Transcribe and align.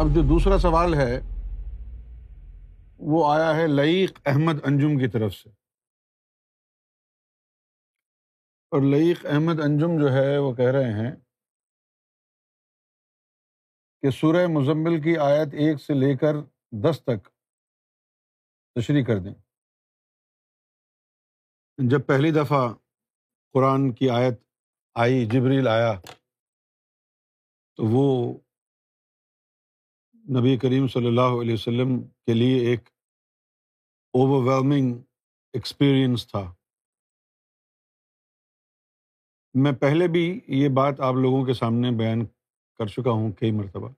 اب 0.00 0.06
جو 0.14 0.20
دوسرا 0.20 0.58
سوال 0.58 0.94
ہے، 0.94 1.20
وہ 2.98 3.34
آیا 3.34 3.56
ہے 3.56 3.66
لئیق 3.66 4.18
احمد 4.26 4.54
انجم 4.64 4.98
کی 4.98 5.08
طرف 5.08 5.34
سے۔ 5.34 5.48
اور 8.70 8.82
لئیق 8.82 9.26
احمد 9.26 9.60
انجم 9.64 10.00
جو 10.00 10.12
ہے، 10.12 10.38
وہ 10.38 10.54
کہہ 10.54 10.70
رہے 10.70 10.92
ہیں 10.92 11.16
کہ 14.02 14.10
سورہ 14.10 14.46
مزمل 14.46 15.02
کی 15.02 15.18
آیت 15.18 15.48
ایک 15.52 15.80
سے 15.80 15.94
لے 15.94 16.16
کر 16.16 16.34
دس 16.72 17.02
تک 17.02 17.28
تشریح 18.74 19.04
کر 19.04 19.18
دیں۔ 19.18 19.34
جب 21.90 22.06
پہلی 22.06 22.30
دفعہ 22.30 22.74
قرآن 23.52 23.92
کی 23.92 24.10
آیت 24.10 24.40
آئی، 24.94 25.26
جبریل 25.26 25.68
آیا، 25.68 25.92
تو 27.76 27.84
وہ 27.86 28.38
نبی 30.38 30.58
کریم 30.58 30.86
صلی 30.88 31.06
اللہ 31.06 31.30
علیہ 31.42 31.54
وسلم 31.54 32.02
کے 32.02 32.34
لیے 32.34 32.70
ایک 32.70 32.80
اوور 34.12 34.42
ویلمنگ 34.46 34.98
ایکسپیرئنس 35.52 36.26
تھا۔ 36.28 36.54
میں 39.54 39.72
پہلے 39.72 40.08
بھی 40.08 40.40
یہ 40.48 40.68
بات 40.68 41.00
آپ 41.00 41.14
لوگوں 41.14 41.46
کے 41.46 41.54
سامنے 41.54 41.90
بیان 41.98 42.26
کر 42.78 42.86
چکا 42.86 43.10
ہوں، 43.10 43.32
کئی 43.32 43.50
مرتبہ، 43.50 43.88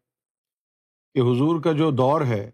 کہ 1.14 1.18
حضور 1.18 1.62
کا 1.64 1.72
جو 1.72 1.90
دور 1.90 2.20
ہے 2.20 2.48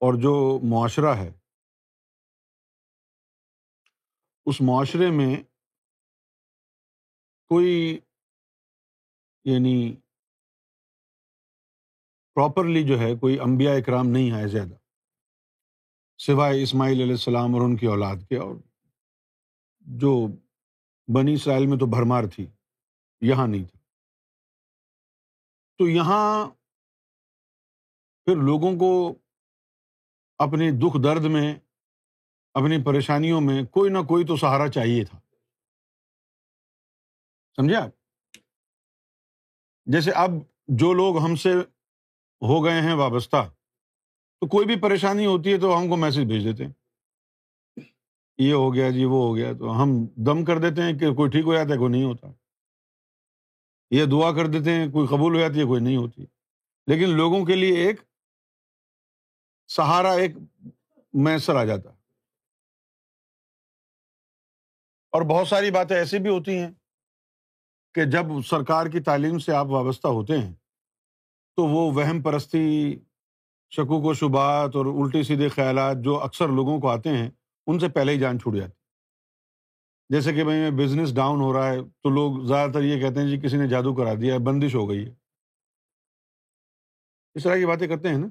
اور 0.00 0.14
جو 0.14 0.58
معاشرہ 0.62 1.16
ہے، 1.16 1.30
اس 4.46 4.60
معاشرے 4.60 5.10
میں 5.10 5.42
کوئی 7.48 8.00
یعنی 9.44 9.96
پراپرلی 12.38 12.82
جو 12.86 12.98
ہے 12.98 13.14
کوئی 13.20 13.38
امبیا 13.40 13.72
اکرام 13.72 14.08
نہیں 14.08 14.32
آئے 14.32 14.48
زیادہ، 14.48 14.74
سوائے 16.20 16.62
اسماعیل 16.62 17.00
علیہ 17.00 17.12
السلام 17.12 17.54
اور 17.54 17.62
ان 17.62 17.76
کی 17.76 17.86
اولاد 17.86 18.16
کے، 18.28 18.36
اور 18.36 18.54
جو 19.86 20.12
بنی 21.08 21.34
اسرائیل 21.34 21.66
میں 21.66 21.78
تو 21.78 21.86
بھرمار 21.86 22.24
تھی، 22.24 22.46
یہاں 23.22 23.46
نہیں 23.46 23.64
تھا 23.64 23.78
تو 25.80 25.88
یہاں 25.88 26.26
پھر 28.26 28.36
لوگوں 28.36 28.72
کو 28.78 28.90
اپنے 30.40 30.70
دکھ 30.70 30.96
درد 31.04 31.24
میں، 31.30 31.54
اپنی 32.54 32.82
پریشانیوں 32.84 33.40
میں 33.40 33.62
کوئی 33.70 33.90
نہ 33.90 33.98
کوئی 34.08 34.24
تو 34.26 34.36
سہارا 34.36 34.68
چاہیے 34.68 35.04
تھا۔ 35.04 35.18
سمجھے 37.58 37.76
آپ؟ 37.76 37.90
جیسے 39.86 40.10
اب 40.16 40.30
جو 40.80 40.92
لوگ 40.92 41.18
ہم 41.18 41.36
سے 41.36 41.54
ہو 42.42 42.64
گئے 42.64 42.80
ہیں 42.80 42.94
وابستہ۔ 42.94 43.50
تو 44.40 44.46
کوئی 44.46 44.66
بھی 44.66 44.80
پریشانی 44.80 45.26
ہوتی 45.26 45.52
ہے 45.52 45.58
تو 45.58 45.78
ہم 45.78 45.88
کو 45.88 45.96
میسج 45.96 46.18
بھیج 46.18 46.44
دیتے 46.44 46.64
ہیں۔ 46.64 46.72
یہ 48.38 48.52
ہو 48.52 48.74
گیا 48.74 48.90
جی 48.90 49.04
وہ 49.04 49.28
ہو 49.28 49.36
گیا۔ 49.36 49.52
تو 49.58 49.82
ہم 49.82 49.88
دم 50.16 50.44
کر 50.44 50.58
دیتے 50.58 50.82
ہیں 50.82 50.98
کہ 50.98 51.14
کوئی 51.14 51.30
ٹھیک 51.30 51.44
ہو 51.44 51.54
جاتا 51.54 51.72
ہے، 51.72 51.78
کوئی 51.78 51.92
نہیں 51.92 52.04
ہوتا۔ 52.04 52.26
یہ 53.90 54.04
دعا 54.04 54.32
کر 54.32 54.46
دیتے 54.46 54.70
ہیں، 54.70 54.92
کوئی 54.92 55.06
قبول 55.06 55.34
ہو 55.34 55.40
جاتی 55.40 55.60
ہے، 55.60 55.64
کوئی 55.64 55.82
نہیں 55.82 55.96
ہوتی۔ 55.96 56.22
لیکن 56.86 57.16
لوگوں 57.16 57.46
کے 57.46 57.54
لیے 57.54 57.76
ایک 57.76 58.00
سہارا، 59.68 60.12
ایک 60.12 60.30
میسر 61.12 61.56
آ 61.56 61.64
جاتا۔ 61.64 61.90
اور 65.12 65.22
بہت 65.22 65.48
ساری 65.48 65.70
باتیں 65.70 65.96
ایسی 65.96 66.18
بھی 66.18 66.30
ہوتی 66.30 66.58
ہیں 66.58 66.70
کہ 67.94 68.04
جب 68.04 68.42
سرکار 68.46 68.86
کی 68.86 69.00
تعلیم 69.00 69.38
سے 69.38 69.52
آپ 69.52 69.66
وابستہ 69.66 70.08
ہوتے 70.08 70.38
ہیں 70.38 70.54
تو 71.58 71.64
وہ 71.64 71.92
وہم 71.92 72.22
پرستی، 72.22 72.96
شکوک 73.70 74.04
و 74.04 74.14
شبات 74.14 74.76
اور 74.76 74.86
الٹی 74.86 75.22
سیدھے 75.22 75.48
خیالات 75.48 75.96
جو 76.00 76.20
اکثر 76.20 76.48
لوگوں 76.48 76.80
کو 76.80 76.88
آتے 76.88 77.08
ہیں، 77.08 77.30
ان 77.66 77.78
سے 77.78 77.88
پہلے 77.88 78.12
ہی 78.12 78.18
جان 78.18 78.38
چھوٹ 78.38 78.56
جاتی 78.56 78.72
جیسے 80.08 80.32
کہ 80.32 80.44
بھائی 80.44 80.70
بزنس 80.70 81.14
ڈاؤن 81.14 81.40
ہو 81.40 81.52
رہا 81.52 81.68
ہے، 81.68 81.76
تو 82.02 82.08
لوگ 82.10 82.46
زیادہ 82.46 82.70
تر 82.70 82.82
یہ 82.82 83.00
کہتے 83.00 83.20
ہیں 83.20 83.28
جی 83.28 83.40
کسی 83.40 83.56
نے 83.56 83.68
جادو 83.68 83.94
کرا 83.94 84.14
دیا 84.14 84.34
ہے 84.34 84.38
بندش 84.38 84.74
ہو 84.74 84.88
گئی 84.88 85.06
ہے۔ 85.06 85.14
اس 87.34 87.42
طرح 87.42 87.56
کی 87.56 87.66
باتیں 87.66 87.86
کرتے 87.86 88.08
ہیں 88.08 88.18
نا۔ 88.18 88.28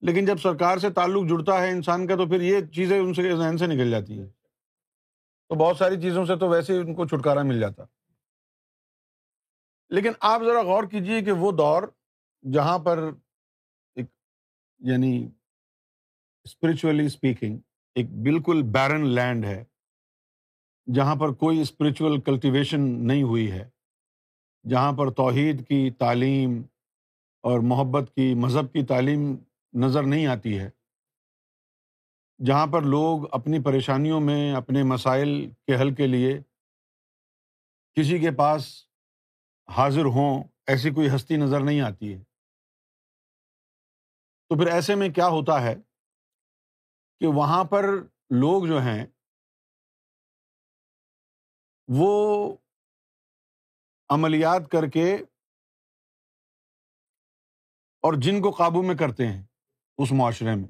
لیکن 0.00 0.24
جب 0.24 0.36
سرکار 0.36 0.78
سے 0.78 0.90
تعلق 0.90 1.28
جڑتا 1.28 1.62
ہے 1.62 1.70
انسان 1.70 2.06
کا، 2.06 2.16
تو 2.16 2.26
پھر 2.26 2.40
یہ 2.40 2.60
چیزیں 2.60 2.98
ان 2.98 3.14
سے 3.14 3.36
ذہن 3.36 3.58
سے 3.58 3.66
نکل 3.66 3.90
جاتی 3.90 4.18
ہیں۔ 4.18 4.28
تو 5.48 5.54
بہت 5.54 5.76
ساری 5.76 6.00
چیزوں 6.00 6.24
سے 6.24 6.36
تو 6.36 6.48
ویسے 6.48 6.72
ہی 6.72 6.78
ان 6.78 6.94
کو 6.94 7.06
چھٹکارا 7.06 7.42
مل 7.42 7.60
جاتا۔ 7.60 7.84
لیکن 9.90 10.12
آپ 10.20 10.42
ذرا 10.42 10.62
غور 10.62 10.84
کیجیے 10.84 11.20
کہ 11.22 11.32
وہ 11.32 11.52
دور 11.52 11.82
جہاں 12.52 12.78
پر 12.78 12.98
ایک 13.96 14.06
یعنی 14.80 15.28
اسپرچولی 16.44 17.06
اسپیکنگ 17.06 17.58
ایک 17.94 18.06
بالکل 18.10 18.62
بیرن 18.62 19.06
لینڈ 19.06 19.44
ہے، 19.44 19.64
جہاں 20.94 21.16
پر 21.16 21.32
کوئی 21.32 21.60
اسپرچل 21.60 22.20
کلٹیویشن 22.20 22.80
نہیں 23.06 23.22
ہوئی 23.22 23.50
ہے، 23.52 23.68
جہاں 24.64 24.92
پر 24.92 25.10
توحید 25.10 25.68
کی 25.68 25.90
تعلیم 25.90 26.62
اور 27.40 27.60
محبت 27.60 28.10
کی، 28.14 28.34
مذہب 28.34 28.72
کی 28.72 28.84
تعلیم 28.86 29.36
نظر 29.74 30.02
نہیں 30.02 30.26
آتی 30.26 30.58
ہے، 30.58 30.70
جہاں 32.40 32.66
پر 32.66 32.82
لوگ 32.82 33.26
اپنی 33.32 33.62
پریشانیوں 33.62 34.20
میں، 34.20 34.52
اپنے 34.52 34.82
مسائل 34.82 35.50
کے 35.66 35.76
حل 35.76 35.94
کے 35.94 36.06
لیے 36.06 36.38
کسی 37.96 38.18
کے 38.18 38.30
پاس 38.30 38.85
حاضر 39.68 40.04
ہوں، 40.14 40.42
ایسی 40.66 40.90
کوئی 40.90 41.08
ہستی 41.08 41.36
نظر 41.36 41.60
نہیں 41.60 41.80
آتی 41.80 42.12
ہے۔ 42.12 42.18
تو 44.50 44.56
پھر 44.58 44.72
ایسے 44.72 44.94
میں 44.94 45.08
کیا 45.10 45.26
ہوتا 45.28 45.60
ہے 45.62 45.74
کہ 47.20 47.26
وہاں 47.34 47.62
پر 47.64 47.84
لوگ 48.34 48.66
جو 48.66 48.78
ہیں، 48.80 49.06
وہ 51.88 52.12
عملیات 54.10 54.70
کر 54.70 54.88
کے 54.90 55.12
اور 58.04 58.12
جن 58.22 58.40
کو 58.42 58.50
قابو 58.52 58.82
میں 58.82 58.94
کرتے 58.96 59.26
ہیں 59.26 59.42
اس 59.98 60.12
معاشرے 60.12 60.54
میں، 60.54 60.68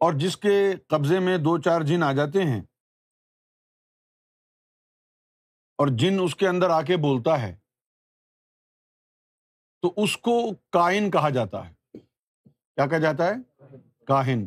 اور 0.00 0.12
جس 0.18 0.36
کے 0.36 0.54
قبضے 0.88 1.18
میں 1.20 1.36
دو 1.38 1.56
چار 1.58 1.80
جن 1.82 2.02
آ 2.02 2.12
جاتے 2.12 2.42
ہیں 2.44 2.62
اور 5.76 5.88
جن 5.90 6.16
اس 6.22 6.36
کے 6.36 6.48
اندر 6.48 6.70
آ 6.70 6.82
کے 6.82 6.96
بولتا 6.96 7.42
ہے، 7.42 7.56
تو 9.82 9.94
اس 9.96 10.16
کو 10.16 10.54
کائن 10.70 11.10
کہا 11.10 11.28
جاتا 11.28 11.68
ہے۔ 11.68 11.74
کیا 12.74 12.86
کہا 12.86 12.98
جاتا 12.98 13.24
ہے؟ 13.24 13.64
کاہن۔ 14.04 14.46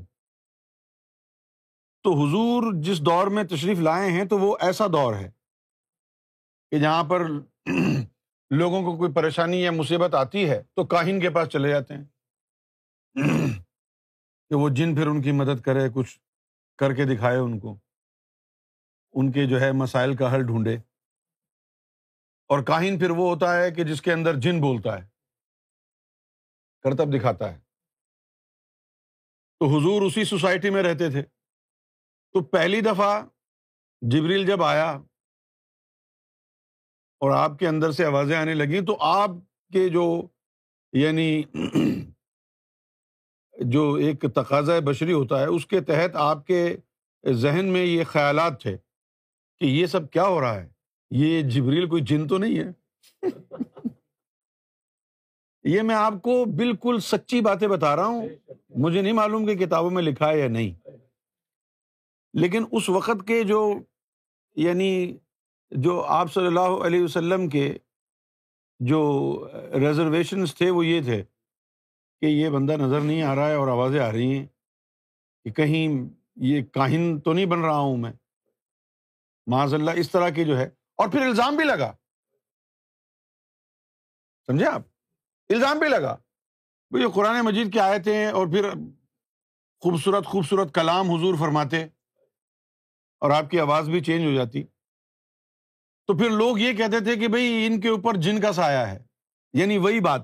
تو 2.03 2.13
حضور 2.13 2.73
جس 2.81 3.05
دور 3.05 3.27
میں 3.27 3.43
تشریف 3.43 3.79
لائے 3.79 4.11
ہیں، 4.11 4.25
تو 4.25 4.37
وہ 4.37 4.57
ایسا 4.61 4.87
دور 4.87 5.13
ہے 5.13 5.31
کہ 6.71 6.79
جہاں 6.79 7.03
پر 7.03 7.21
لوگوں 8.49 8.81
کو 8.81 8.97
کوئی 8.97 9.13
پریشانی 9.13 9.61
یا 9.61 9.71
مصیبت 9.71 10.15
آتی 10.15 10.49
ہے، 10.49 10.63
تو 10.63 10.85
کاہن 10.85 11.19
کے 11.19 11.29
پاس 11.29 11.47
چلے 11.47 11.69
جاتے 11.69 11.93
ہیں۔ 11.93 12.03
کہ 14.49 14.55
وہ 14.55 14.69
جن 14.69 14.95
پھر 14.95 15.07
ان 15.07 15.21
کی 15.21 15.31
مدد 15.31 15.61
کرے، 15.61 15.89
کچھ 15.93 16.19
کر 16.77 16.93
کے 16.93 17.05
دکھائے 17.05 17.37
ان 17.37 17.59
کو۔ 17.59 17.77
ان 19.13 19.31
کے 19.31 19.47
جو 19.47 19.61
ہے 19.61 19.71
مسائل 19.71 20.15
کا 20.15 20.35
حل 20.35 20.47
ڈھونڈے۔ 20.47 20.77
اور 22.47 22.63
کاہن 22.63 22.99
پھر 22.99 23.09
وہ 23.09 23.33
ہوتا 23.33 23.57
ہے 23.57 23.71
کہ 23.71 23.83
جس 23.83 24.01
کے 24.01 24.13
اندر 24.13 24.35
جن 24.35 24.61
بولتا 24.61 24.97
ہے، 24.97 25.07
کرتب 26.81 27.17
دکھاتا 27.17 27.53
ہے۔ 27.53 27.59
تو 29.59 29.65
حضور 29.65 30.01
اسی 30.01 30.23
سوسائٹی 30.23 30.69
میں 30.69 30.83
رہتے 30.83 31.09
تھے۔ 31.09 31.21
تو 32.33 32.43
پہلی 32.43 32.81
دفعہ 32.81 33.25
جبریل 34.01 34.45
جب 34.45 34.63
آیا 34.63 34.91
اور 37.21 37.31
آپ 37.31 37.59
کے 37.59 37.67
اندر 37.67 37.91
سے 37.91 38.05
آوازیں 38.05 38.37
آنے 38.37 38.53
لگیں، 38.53 38.85
تو 38.85 38.97
آپ 38.99 39.29
کے 39.73 39.89
جو 39.89 40.27
یعنی 40.93 41.43
جو 43.65 43.93
ایک 43.93 44.21
تقاضۂ 44.35 44.81
بشری 44.85 45.13
ہوتا 45.13 45.39
ہے، 45.39 45.45
اس 45.45 45.65
کے 45.65 45.81
تحت 45.81 46.15
آپ 46.15 46.47
کے 46.47 46.77
ذہن 47.31 47.65
میں 47.65 47.83
یہ 47.83 48.03
خیالات 48.03 48.61
تھے 48.61 48.77
کہ 49.59 49.65
یہ 49.65 49.85
سب 49.85 50.11
کیا 50.11 50.23
ہو 50.23 50.41
رہا 50.41 50.55
ہے۔ 50.55 50.76
یہ 51.11 51.41
جبریل 51.41 51.89
کوئی 51.89 52.03
جن 52.03 52.27
تو 52.27 52.37
نہیں 52.37 52.59
ہے؟ 52.59 52.71
یہ 55.63 55.81
میں 55.81 55.95
آپ 55.95 56.13
کو 56.13 56.45
بالکل 56.45 56.99
سچی 56.99 57.41
باتیں 57.41 57.67
بتا 57.67 57.95
رہا 57.95 58.05
ہوں۔ 58.05 58.29
مجھے 58.69 59.01
نہیں 59.01 59.13
معلوم 59.13 59.45
کہ 59.45 59.55
کتابوں 59.55 59.89
میں 59.89 60.03
لکھا 60.03 60.29
ہے 60.29 60.39
یا 60.39 60.47
نہیں۔ 60.47 60.89
لیکن 62.33 62.65
اس 62.71 62.89
وقت 62.89 63.27
کے 63.27 63.43
جو 63.43 63.73
یعنی 64.55 65.17
جو 65.71 66.01
آپ 66.01 66.33
صلی 66.33 66.47
اللہ 66.47 66.85
علیہ 66.85 67.03
وسلم 67.03 67.49
کے 67.49 67.77
جو 68.79 69.01
ریزرویشنس 69.53 70.55
تھے 70.55 70.69
وہ 70.69 70.85
یہ 70.85 71.01
تھے 71.01 71.23
کہ 72.21 72.25
یہ 72.25 72.49
بندہ 72.49 72.71
نظر 72.71 73.01
نہیں 73.01 73.21
آ 73.21 73.35
رہا 73.35 73.49
ہے 73.49 73.55
اور 73.55 73.67
آوازیں 73.67 73.99
آ 73.99 74.11
رہی 74.11 74.37
ہیں 74.37 74.45
کہ 75.45 75.51
کہیں 75.51 76.09
یہ 76.35 76.63
کاہن 76.63 77.19
تو 77.19 77.33
نہیں 77.33 77.45
بن 77.45 77.61
رہا 77.61 77.77
ہوں 77.77 77.97
میں۔ 77.97 78.11
معاذ 79.47 79.73
اللہ 79.73 79.91
اس 79.91 80.11
طرح 80.11 80.29
کی 80.29 80.45
جو 80.45 80.57
ہے 80.57 80.76
اور 80.97 81.09
پھر 81.09 81.21
الزام 81.21 81.55
بھی 81.55 81.63
لگا۔ 81.63 81.95
سمجھے 84.47 84.65
آپ؟ 84.65 84.81
الزام 85.49 85.79
بھی 85.79 85.89
لگا۔ 85.89 86.17
یہ 86.91 87.07
قرآن 87.15 87.45
مجید 87.45 87.73
کی 87.73 87.79
آئے 87.79 87.99
تھے 87.99 88.27
اور 88.27 88.47
پھر 88.47 88.69
خوبصورت 89.79 90.25
خوبصورت 90.25 90.73
کلام 90.73 91.05
حضور 91.05 91.35
فرماتے 91.39 91.83
اور 93.19 93.31
آپ 93.31 93.49
کی 93.49 93.59
آواز 93.59 93.89
بھی 93.89 94.03
چینج 94.03 94.25
ہو 94.25 94.33
جاتی۔ 94.33 94.63
تو 96.07 96.17
پھر 96.17 96.29
لوگ 96.29 96.59
یہ 96.59 96.73
کہتے 96.73 97.03
تھے 97.03 97.15
کہ 97.15 97.27
بھائی 97.27 97.65
ان 97.65 97.81
کے 97.81 97.89
اوپر 97.89 98.13
جن 98.21 98.41
کا 98.41 98.51
سایہ 98.51 98.77
ہے 98.77 99.05
یعنی 99.53 99.77
وہی 99.77 99.99
بات۔ 99.99 100.21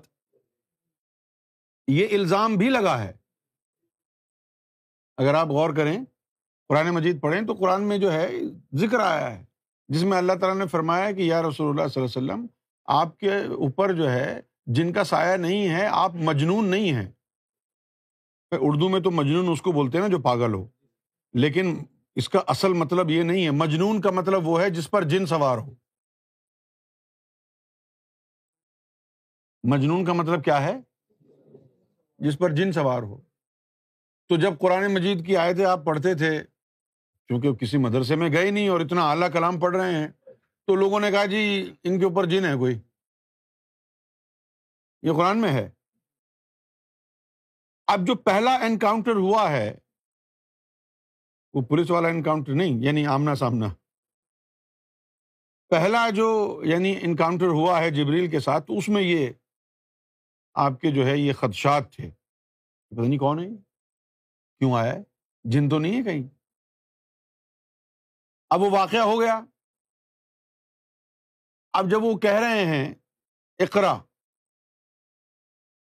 یہ 1.88 2.08
الزام 2.12 2.56
بھی 2.56 2.70
لگا 2.70 3.04
ہے۔ 3.04 3.14
اگر 5.18 5.34
آپ 5.34 5.48
غور 5.48 5.76
کریں، 5.76 6.06
قرآن 6.68 6.90
مجید 6.90 7.22
پڑھیں 7.22 7.42
تو 7.42 7.54
قرآن 7.54 7.88
میں 7.88 7.98
جو 7.98 8.12
ہے 8.12 8.30
ذکر 8.76 9.00
آیا 9.00 9.40
ہے۔ 9.40 9.53
جس 9.88 10.04
میں 10.04 10.18
اللہ 10.18 10.34
تعالیٰ 10.34 10.60
نے 10.60 10.68
فرمایا 10.68 11.12
کہ 11.12 11.22
یا 11.22 11.42
رسول 11.42 11.70
اللہ 11.70 11.88
صلی 11.88 12.04
اللہ 12.04 12.34
علیہ 12.34 12.34
وسلم، 12.34 12.48
آپ 12.86 13.18
کے 13.18 13.36
اوپر 13.36 13.94
جو 13.94 14.12
ہے، 14.12 14.42
جن 14.66 14.94
کا 14.94 15.04
سایہ 15.04 15.38
نہیں 15.38 15.70
ہے، 15.70 15.88
آپ 15.88 16.12
مجنون 16.16 16.66
نہیں 16.66 16.94
ہیں۔ 16.94 17.12
اردو 18.52 18.90
میں 18.90 19.00
تو 19.00 19.12
مجنون 19.12 19.52
اس 19.52 19.62
کو 19.62 19.72
بولتے 19.72 19.98
ہیں 19.98 20.08
نا 20.08 20.12
جو 20.12 20.22
پاگل 20.22 20.54
ہو۔ 20.54 20.68
لیکن 21.34 21.84
اس 22.16 22.30
کا 22.30 22.40
اصل 22.48 22.74
مطلب 22.74 23.10
یہ 23.10 23.24
نہیں 23.24 23.46
ہے۔ 23.46 23.52
مجنون 23.52 24.02
کا 24.02 24.12
مطلب 24.12 24.48
وہ 24.48 24.62
ہے 24.62 24.70
جس 24.70 24.90
پر 24.92 25.04
جن 25.04 25.26
سوار 25.26 25.58
ہو۔ 25.58 25.74
مجنون 29.64 30.06
کا 30.06 30.14
مطلب 30.14 30.44
کیا 30.44 30.64
ہے؟ 30.64 30.80
جس 32.18 32.38
پر 32.38 32.50
جن 32.50 32.72
سوار 32.72 33.04
ہو۔ 33.04 33.22
تو 34.28 34.36
جب 34.36 34.54
قرآن 34.60 34.94
مجید 34.94 35.26
کی 35.26 35.38
آیتیں 35.38 35.66
آپ 35.66 35.86
پڑھتے 35.86 36.16
تھے 36.16 36.44
کیونکہ 37.28 37.54
کسی 37.54 37.78
مدرسے 37.78 38.16
میں 38.16 38.30
گئے 38.32 38.52
نہیں 38.52 38.70
اور 38.70 38.80
اتنا 38.80 39.10
اعلیٰ 39.10 39.32
کلام 39.32 39.60
پڑھ 39.60 39.78
رہے 39.78 39.96
ہیں، 39.96 40.08
تو 40.68 40.76
لوگوں 40.76 41.00
نے 41.00 41.12
کہا 41.12 41.26
جی 41.26 41.74
ان 41.84 42.00
کے 42.00 42.06
اوپر 42.06 42.26
جن 42.26 42.46
ہے 42.46 42.58
کوئی۔ 42.58 42.80
یہ 45.02 45.12
قرآن 45.12 45.42
میں 45.42 45.52
ہے۔ 45.52 45.70
اب 47.88 48.08
جو 48.08 48.16
پہلا 48.16 48.56
انکاؤنٹر 48.56 49.16
ہوا 49.16 49.52
ہے، 49.52 49.76
وہ 51.54 51.62
پولیس 51.62 51.92
والا 51.92 52.08
انکاؤنٹر 52.08 52.54
نہیں 52.54 52.84
یعنی 52.84 53.06
آمنا 53.06 53.36
سامنا۔ 53.36 53.66
پہلا 55.70 56.10
جو 56.10 56.62
یعنی 56.66 56.96
انکاؤنٹر 57.02 57.46
ہوا 57.46 57.80
ہے 57.80 57.92
جبریل 57.92 58.32
کے 58.32 58.40
ساتھ، 58.40 58.72
اس 58.78 58.90
میں 58.90 59.02
یہ 59.02 59.30
آپ 60.54 60.82
کے 60.82 60.92
جو 60.92 61.06
ہے 61.06 61.18
یہ 61.18 61.34
خدشات 61.34 61.94
تھے۔ 61.94 62.10
پتہ 62.90 63.02
نہیں 63.02 63.20
کون 63.20 63.40
ہے؟ 63.40 63.50
کیوں 64.60 64.74
آیا 64.74 64.94
ہے؟ 64.94 65.04
جن 65.44 65.70
تو 65.70 65.80
نہیں 65.80 65.98
ہے 65.98 66.04
کہیں۔ 66.04 66.43
اب 68.54 68.62
وہ 68.62 68.70
واقعہ 68.72 69.00
ہو 69.00 69.22
گیا۔ 69.22 69.40
اب 71.74 71.86
جب 71.92 72.04
وہ 72.04 72.18
کہہ 72.18 72.32
رہے 72.32 72.66
ہیں، 72.66 72.94
اقرا، 73.60 73.98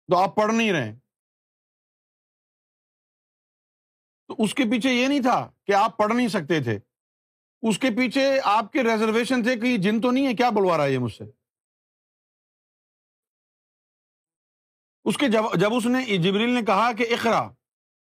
تو 0.08 0.16
آپ 0.16 0.36
پڑھ 0.36 0.52
نہیں 0.54 0.72
رہے۔ 0.72 0.98
تو 4.28 4.34
اس 4.38 4.54
کے 4.54 4.62
پیچھے 4.62 4.90
یہ 4.90 5.08
نہیں 5.08 5.22
تھا 5.22 5.50
کہ 5.64 5.74
آپ 5.74 5.96
پڑھ 5.98 6.12
نہیں 6.12 6.28
سکتے 6.28 6.62
تھے۔ 6.62 6.78
اس 7.62 7.78
کے 7.78 7.90
پیچھے 7.90 8.40
آپ 8.44 8.72
کے 8.72 8.82
ریزرویشن 8.82 9.42
تھے 9.42 9.56
کہ 9.56 9.66
یہ 9.66 9.78
جن 9.78 10.00
تو 10.00 10.10
نہیں 10.10 10.26
ہے، 10.26 10.34
کیا 10.34 10.50
بلوا 10.50 10.76
رہا 10.76 10.84
ہے 10.84 10.92
یہ 10.92 10.98
مجھ 10.98 11.14
سے؟ 11.14 11.24
اس 15.04 15.16
کے 15.16 15.28
جب 15.60 15.74
اس 15.76 15.86
نے، 15.86 16.18
جبریل 16.18 16.50
نے 16.50 16.62
کہا 16.62 16.92
کہ 16.92 17.06
اقرا، 17.10 17.48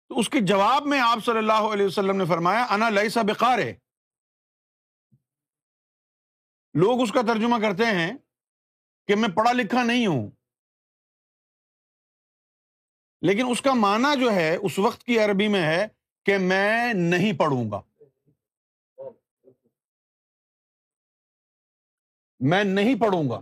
تو 0.08 0.20
اس 0.20 0.30
کے 0.30 0.40
جواب 0.42 0.82
میں 0.86 1.00
آپ 1.00 1.18
صلی 1.26 1.38
اللہ 1.38 1.74
علیہ 1.74 1.86
وسلم 1.86 2.18
نے 2.18 2.26
فرمایا، 2.26 2.66
انا 2.70 2.90
لئیسا 2.90 3.22
بقار 3.22 3.60
ہے 3.60 3.85
لوگ 6.76 7.02
اس 7.02 7.12
کا 7.12 7.22
ترجمہ 7.22 7.56
کرتے 7.62 7.86
ہیں 7.86 8.18
کہ 9.08 9.16
میں 9.16 9.30
پڑھا 9.36 9.52
لکھا 9.52 9.84
نہیں 9.84 10.08
ہوں۔ 10.08 10.32
لیکن 13.22 13.44
اس 13.52 13.62
کا 13.62 13.74
معنی 13.74 14.24
جو 14.24 14.32
ہے، 14.32 14.56
اس 14.56 14.80
وقت 14.80 15.04
کی 15.04 15.20
عربی 15.20 15.48
میں 15.48 15.64
ہے 15.64 15.88
کہ 16.26 16.38
میں 16.38 16.94
نہیں 16.94 17.38
پڑھوں 17.38 17.72
گا۔ 17.72 17.82
میں 22.40 22.64
نہیں 22.64 23.00
پڑھوں 23.00 23.30
گا۔ 23.30 23.40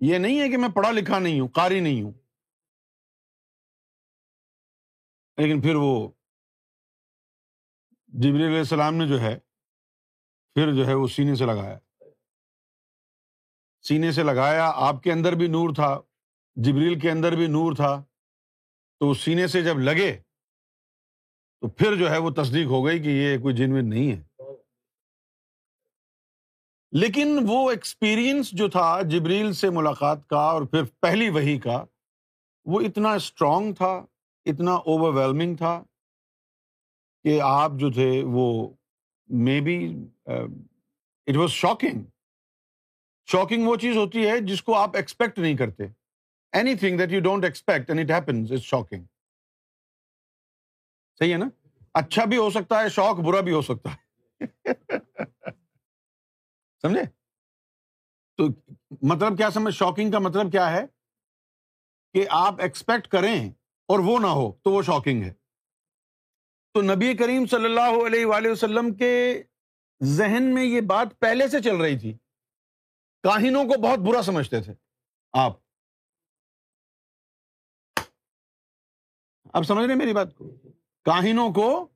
یہ 0.00 0.18
نہیں 0.18 0.40
ہے 0.40 0.48
کہ 0.48 0.56
میں 0.56 0.68
پڑھا 0.68 0.90
لکھا 0.90 1.18
نہیں 1.18 1.40
ہوں، 1.40 1.48
قاری 1.48 1.80
نہیں 1.80 2.02
ہوں۔ 2.02 2.12
لیکن 5.36 5.62
پھر 5.62 5.74
وہ 5.74 6.08
جبری 8.06 8.46
علیہ 8.46 8.58
السلام 8.58 8.94
نے 8.94 9.08
جو 9.08 9.20
ہے، 9.20 9.38
پھر 10.54 10.76
جو 10.76 10.86
ہے 10.86 10.94
وہ 10.94 11.08
سینے 11.08 11.34
سے 11.34 11.46
لگایا۔ 11.46 11.78
سینے 13.88 14.12
سے 14.12 14.22
لگایا، 14.22 14.72
آپ 14.74 15.02
کے 15.02 15.12
اندر 15.12 15.32
بھی 15.32 15.46
نور 15.46 15.74
تھا، 15.74 16.00
جبریل 16.56 16.98
کے 16.98 17.10
اندر 17.10 17.36
بھی 17.36 17.46
نور 17.46 17.72
تھا۔ 17.72 18.02
تو 19.00 19.14
سینے 19.14 19.46
سے 19.46 19.62
جب 19.62 19.78
لگے، 19.78 20.20
تو 21.60 21.68
پھر 21.68 21.96
جو 21.96 22.10
ہے 22.10 22.18
وہ 22.18 22.30
تصدیق 22.30 22.66
ہو 22.66 22.86
گئی 22.86 23.02
کہ 23.02 23.08
یہ 23.08 23.38
کوئی 23.38 23.54
جنوین 23.54 23.90
نہیں 23.90 24.12
ہے۔ 24.12 24.22
لیکن 26.92 27.38
وہ 27.48 27.70
ایکسپیرئنس 27.70 28.50
جو 28.50 28.68
تھا 28.68 29.00
جبریل 29.02 29.52
سے 29.52 29.70
ملاقات 29.70 30.28
کا 30.28 30.40
اور 30.40 30.62
پھر 30.62 30.82
پہلی 31.00 31.28
وہی 31.28 31.58
کا، 31.58 31.84
وہ 32.64 32.80
اتنا 32.80 33.12
اسٹرانگ 33.12 33.74
تھا، 33.74 34.06
اتنا 34.44 34.74
اوور 34.74 35.14
ویلمنگ 35.14 35.56
تھا 35.56 35.82
کہ 37.24 37.40
آپ 37.40 37.70
جو 37.74 37.90
تھے 37.90 38.22
وہ 38.24 38.70
maybe 39.60 39.96
it 41.26 41.36
was 41.36 41.50
shocking 41.50 42.02
shocking 43.26 43.66
وہ 43.66 43.76
چیز 43.76 43.96
ہوتی 43.96 44.26
ہے 44.26 44.40
جس 44.40 44.62
کو 44.62 44.74
آپ 44.74 44.96
ایکسپیکٹ 44.96 45.38
نہیں 45.38 45.56
کرتے۔ 45.56 45.84
Anything 46.74 46.98
that 46.98 47.12
you 47.12 47.20
don't 47.20 47.44
expect 47.44 47.90
and 47.90 48.10
it 48.10 48.20
happens 48.20 48.52
is 48.52 48.60
shocking 48.60 49.04
صحیح 51.18 51.32
ہے 51.32 51.38
نا؟ 51.38 51.48
اچھا 51.94 52.24
بھی 52.24 52.36
ہو 52.36 52.50
سکتا 52.50 52.82
ہے، 52.82 52.88
شوق 52.88 53.16
برا 53.16 53.40
بھی 53.40 53.52
ہو 53.52 53.62
سکتا 53.62 53.94
ہے۔ 53.94 54.06
سمجھے؟ 56.82 57.02
تو 58.36 58.48
مطلب 59.02 59.36
کیا 59.36 59.50
سمجھ؟ 59.50 59.74
شاکنگ 59.74 60.10
کا 60.10 60.18
مطلب 60.18 60.52
کیا 60.52 60.72
ہے؟ 60.72 60.86
کہ 62.12 62.26
آپ 62.30 62.54
ایکسپیکٹ 62.60 63.08
کریں 63.08 63.50
اور 63.88 63.98
وہ 63.98 64.18
نہ 64.18 64.26
ہو 64.26 64.52
تو 64.52 64.70
وہ 64.70 64.82
شاکنگ 64.82 65.22
ہے۔ 65.22 65.32
تو 66.74 66.82
نبی 66.82 67.16
کریم 67.16 67.46
صلی 67.46 67.64
اللہ 67.64 68.06
علیہ 68.06 68.26
وآلہ 68.26 68.48
وسلم 68.48 68.94
کے 68.94 69.42
ذہن 70.02 70.54
میں 70.54 70.64
یہ 70.64 70.80
بات 70.80 71.18
پہلے 71.18 71.48
سے 71.48 71.62
چل 71.62 71.76
رہی 71.76 71.98
تھی۔ 71.98 72.18
کاہنوں 73.26 73.64
کو 73.64 73.80
بہت 73.80 73.98
برا 73.98 74.22
سمجھتے 74.22 74.62
تھے۔ 74.62 74.74
آپ۔ 75.32 75.52
اب 79.52 79.62
سمجھ 79.62 79.86
رہے 79.86 79.94
میری 79.94 80.12
بات 80.12 80.34
کو؟ 80.34 80.48
کاہنوں 81.04 81.52
کو 81.52 81.88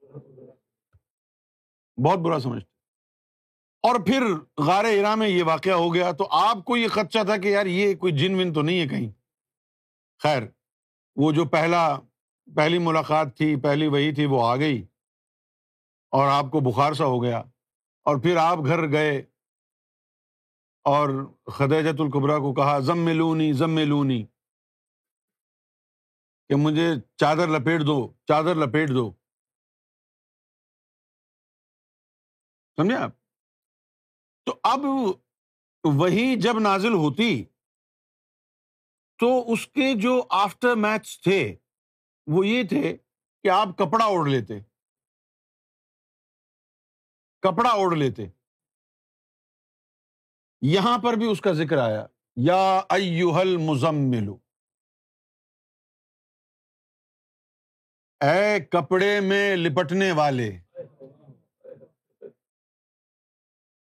بہت 2.04 2.18
برا 2.18 2.38
سمجھتے 2.38 2.70
اور 3.82 4.06
پھر 4.06 4.22
غار 4.58 4.84
ایرا 4.84 5.14
میں 5.14 5.28
یہ 5.28 5.44
واقعہ 5.44 5.72
ہو 5.72 5.94
گیا 5.94 6.12
تو 6.12 6.28
آپ 6.30 6.64
کو 6.64 6.76
یہ 6.76 6.88
خدشہ 6.88 7.24
تھا 7.24 7.36
کہ 7.36 7.48
یار 7.48 7.66
یہ 7.66 7.94
کوئی 7.94 8.18
جن 8.18 8.34
ون 8.34 8.52
تو 8.52 8.62
نہیں 8.62 8.80
ہے 8.80 8.86
کہیں۔ 8.86 9.12
خیر، 10.22 10.42
وہ 11.16 11.32
جو 11.32 11.44
پہلا، 11.44 11.98
پہلی 12.56 12.78
ملاقات 12.78 13.36
تھی، 13.36 13.60
پہلی 13.60 13.86
وہی 13.86 14.14
تھی، 14.14 14.26
وہ 14.26 14.46
آ 14.46 14.56
گئی 14.56 14.86
اور 16.10 16.28
آپ 16.28 16.44
کو 16.44 16.60
بخار 16.60 16.92
سا 16.92 17.04
ہو 17.04 17.22
گیا۔ 17.22 17.38
اور 18.02 18.22
پھر 18.22 18.36
آپ 18.36 18.58
گھر 18.66 18.92
گئے۔ 18.92 19.29
اور 20.82 21.32
خدیجت 21.52 22.00
القبرا 22.00 22.38
کو 22.38 22.54
کہا 22.54 22.78
ضم 22.78 23.08
لونی 23.08 23.52
ضم 23.52 23.78
لونی 23.78 24.26
کہ 26.48 26.54
مجھے 26.58 27.00
چادر 27.16 27.48
لپیٹ 27.48 27.80
دو، 27.80 28.12
چادر 28.28 28.54
لپیٹ 28.54 28.88
دو۔ 28.88 29.12
سمجھے 32.76 32.96
آپ؟ 32.96 33.10
تو 34.44 34.60
اب 34.62 34.80
وہی 35.84 36.40
جب 36.40 36.52
نازل 36.62 36.92
ہوتی، 36.92 37.44
تو 39.18 39.52
اس 39.52 39.66
کے 39.66 40.00
جو 40.02 40.26
آفٹر 40.30 40.74
میچ 40.76 41.22
تھے، 41.22 41.56
وہ 42.26 42.46
یہ 42.46 42.62
تھے 42.68 42.96
کہ 43.42 43.48
آپ 43.48 43.68
کپڑا 43.78 44.04
اوڑھ 44.04 44.30
لیتے۔ 44.30 44.60
کپڑا 47.40 47.70
اوڑھ 47.70 47.98
لیتے۔ 47.98 48.39
یہاں 50.62 50.98
پر 50.98 51.14
بھی 51.14 51.30
اس 51.30 51.40
کا 51.40 51.52
ذکر 51.52 51.78
آیا، 51.78 52.06
یا 52.36 52.62
ایوہل 52.90 53.56
مزملو، 53.56 54.36
اے 58.20 58.60
کپڑے 58.60 59.20
میں 59.20 59.56
لپٹنے 59.56 60.10
والے، 60.12 60.48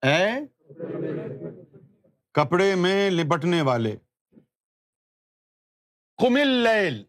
اے 0.03 0.23
کپڑے 2.31 2.73
میں 2.75 3.09
لپٹنے 3.09 3.61
والے 3.61 3.95
کمل 6.19 6.47
لیل 6.63 7.03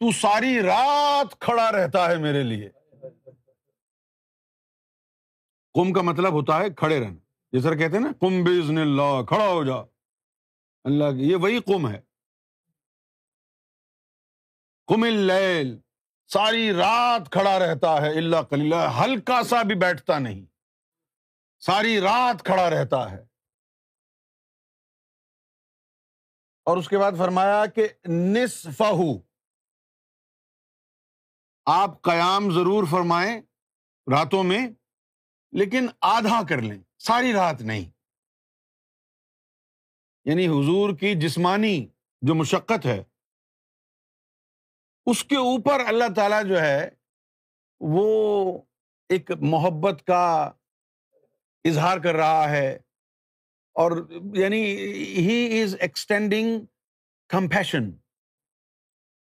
تو 0.00 0.12
ساری 0.12 0.62
رات 0.62 1.38
کھڑا 1.40 1.70
رہتا 1.72 2.10
ہے 2.10 2.16
میرے 2.16 2.42
لیے۔ 2.42 2.68
کم 5.74 5.92
کا 5.92 6.02
مطلب 6.02 6.32
ہوتا 6.32 6.58
ہے 6.58 6.70
کھڑے 6.70 7.00
رہنا۔ 7.00 7.20
جس 7.52 7.62
طرح 7.62 7.74
کہتے 7.74 7.96
ہیں 7.96 8.04
نا 8.04 8.12
کم 8.20 8.44
بزن 8.44 8.78
اللہ، 8.78 9.22
کھڑا 9.28 9.48
ہو 9.48 9.64
جا 9.64 9.74
اللہ 10.84 11.04
کی، 11.04 11.30
یہ 11.30 11.36
وہی 11.36 11.60
کم 11.60 11.88
ہے۔ 11.88 12.00
کم 14.86 15.02
اللیل، 15.02 15.78
ساری 16.26 16.72
رات 16.72 17.32
کھڑا 17.32 17.58
رہتا 17.58 18.02
ہے۔ 18.02 18.18
اللہ 18.18 18.42
کلیلہ 18.50 18.74
ہلکا 18.74 19.42
سا 19.42 19.62
بھی 19.62 19.74
بیٹھتا 19.74 20.18
نہیں۔ 20.18 20.46
ساری 21.60 22.00
رات 22.00 22.44
کھڑا 22.44 22.70
رہتا 22.70 23.10
ہے۔ 23.10 23.22
اور 26.64 26.76
اس 26.76 26.88
کے 26.88 26.98
بعد 26.98 27.12
فرمایا 27.18 27.66
کہ 27.66 27.88
نصف 28.08 28.82
آپ 31.66 32.02
قیام 32.02 32.50
ضرور 32.50 32.84
فرمائیں 32.90 33.40
راتوں 34.10 34.44
میں۔ 34.44 34.68
لیکن 35.52 35.88
آدھا 36.00 36.42
کر 36.48 36.62
لیں، 36.62 36.82
ساری 36.98 37.32
رات 37.32 37.62
نہیں۔ 37.62 37.90
یعنی 40.24 40.46
حضور 40.46 40.96
کی 40.96 41.14
جسمانی 41.14 41.86
جو 42.22 42.34
مشقت 42.34 42.86
ہے، 42.86 43.04
اس 45.06 45.24
کے 45.24 45.36
اوپر 45.36 45.80
اللہ 45.86 46.04
تعالی 46.16 46.48
جو 46.48 46.60
ہے، 46.60 46.90
وہ 47.80 48.62
ایک 49.08 49.30
محبت 49.40 50.02
کا 50.06 50.50
اظہار 51.64 51.98
کر 51.98 52.14
رہا 52.14 52.50
ہے۔ 52.50 52.76
اور 53.72 54.10
یعنی 54.34 54.76
ہی 55.02 55.62
از 55.62 55.76
ایکسٹینڈنگ 55.80 56.60
کمپیشن 57.28 57.90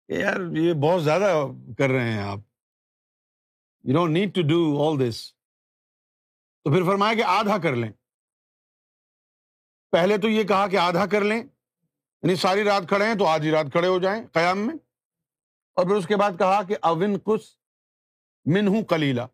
یار، 0.07 0.57
یہ 0.57 0.73
بہت 0.73 1.03
زیادہ 1.03 1.47
کر 1.77 1.89
رہے 1.89 2.11
ہیں 2.11 2.21
آپ۔ 2.21 2.39
You 3.83 3.93
don't 3.93 4.13
need 4.13 4.35
to 4.35 4.41
do 4.41 4.89
all 4.89 5.09
this 5.09 5.33
تو 6.63 6.71
پھر 6.71 6.83
فرمایا 6.83 7.13
کہ 7.13 7.23
آدھا 7.23 7.57
کر 7.57 7.75
لیں۔ 7.75 7.91
پہلے 9.91 10.17
تو 10.17 10.29
یہ 10.29 10.43
کہا 10.43 10.67
کہ 10.67 10.77
آدھا 10.77 11.05
کر 11.05 11.21
لیں 11.21 11.43
یعنی 12.21 12.35
ساری 12.35 12.63
رات 12.63 12.83
کھڑے 12.87 13.05
ہیں 13.05 13.15
تو 13.15 13.25
آدھی 13.25 13.51
رات 13.51 13.65
کھڑے 13.71 13.87
ہو 13.87 13.99
جائیں 13.99 14.27
قیام 14.27 14.59
میں۔ 14.59 14.75
اور 15.75 15.85
پھر 15.85 15.95
اس 15.95 16.07
کے 16.07 16.15
بعد 16.15 16.31
کہا 16.37 16.63
کہ 16.63 16.75
اون 16.81 17.19
کس 17.19 17.57
من 18.45 18.67
ہوں 18.67 18.83
کلیلا 18.83 19.27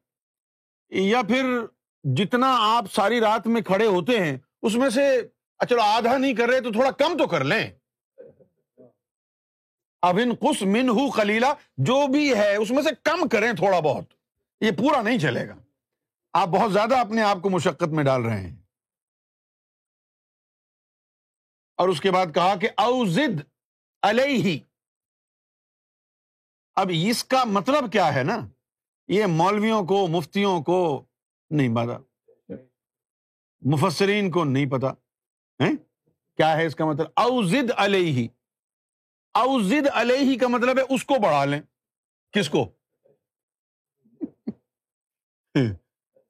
یا 0.89 1.21
پھر 1.21 1.65
جتنا 2.03 2.57
آپ 2.59 2.85
ساری 2.91 3.19
رات 3.19 3.47
میں 3.47 3.61
کھڑے 3.61 3.85
ہوتے 3.85 4.19
ہیں، 4.19 4.37
اس 4.61 4.75
میں 4.75 4.89
سے 4.89 5.27
چلو 5.69 5.81
آدھا 5.81 6.17
نہیں 6.17 6.35
کر 6.35 6.49
رہے 6.49 6.61
تو 6.61 6.71
تھوڑا 6.71 6.91
کم 6.91 7.17
تو 7.17 7.27
کر 7.27 7.43
لیں۔ 7.43 7.71
ابن 10.01 10.35
کس 10.35 10.61
من 10.61 10.89
ہوں 10.89 11.11
کلیلا 11.11 11.53
جو 11.77 12.07
بھی 12.07 12.33
ہے، 12.35 12.55
اس 12.55 12.71
میں 12.71 12.83
سے 12.83 12.89
کم 13.03 13.27
کریں 13.27 13.53
تھوڑا 13.53 13.79
بہت۔ 13.79 14.05
یہ 14.61 14.71
پورا 14.71 15.01
نہیں 15.01 15.19
چلے 15.19 15.47
گا۔ 15.47 15.68
آپ 16.33 16.47
بہت 16.47 16.73
زیادہ 16.73 16.97
اپنے 16.97 17.21
آپ 17.21 17.37
کو 17.43 17.49
مشقت 17.49 17.87
میں 17.87 18.03
ڈال 18.03 18.25
رہے 18.25 18.41
ہیں۔ 18.41 18.55
اور 21.77 21.89
اس 21.89 22.01
کے 22.01 22.11
بعد 22.11 22.25
کہا 22.33 22.55
کہ 22.55 22.69
اوزد 22.77 23.41
علیہ 24.01 24.59
اب 26.75 26.87
اس 26.93 27.23
کا 27.23 27.43
مطلب 27.43 27.91
کیا 27.91 28.13
ہے 28.13 28.23
نا؟ 28.23 28.37
یہ 29.07 29.25
مولویوں 29.25 29.83
کو، 29.83 30.07
مفتیوں 30.07 30.63
کو 30.63 31.05
نہیں 31.49 31.75
پتا۔ 31.75 31.97
مفسرین 33.61 34.31
کو 34.31 34.43
نہیں 34.43 34.65
پتا۔ 34.69 34.93
کیا 36.37 36.57
ہے 36.57 36.65
اس 36.65 36.75
کا 36.75 36.85
مطلب؟ 36.85 37.07
اوزد 37.15 37.71
علیہ 37.77 38.27
اوزد 39.33 39.87
علیہ 39.93 40.39
کا 40.39 40.47
مطلب 40.47 40.77
ہے 40.77 40.95
اس 40.95 41.05
کو 41.05 41.13
بڑھا 41.23 41.45
لیں۔ 41.45 41.61
کس 42.31 42.49
کو؟ 42.49 42.71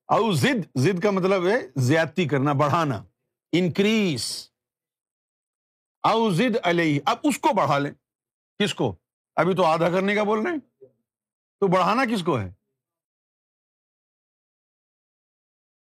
او 0.09 0.31
زد 0.31 0.77
زد 0.77 1.03
کا 1.03 1.11
مطلب 1.11 1.47
ہے 1.47 1.55
زیادتی 1.75 2.27
کرنا، 2.27 2.53
بڑھانا 2.53 3.03
انکریز 3.51 4.51
او 6.03 6.29
زد 6.29 6.57
علیہ، 6.63 6.99
اب 7.05 7.17
اس 7.23 7.39
کو 7.39 7.49
بڑھا 7.53 7.77
لیں۔ 7.77 7.91
کس 8.59 8.73
کو؟ 8.73 8.95
ابھی 9.35 9.55
تو 9.55 9.65
آدھا 9.65 9.89
کرنے 9.89 10.15
کا 10.15 10.23
بول 10.23 10.39
رہے 10.39 10.51
ہیں۔ 10.51 10.59
تو 11.59 11.67
بڑھانا 11.67 12.05
کس 12.05 12.23
کو 12.23 12.39
ہے؟ 12.39 12.49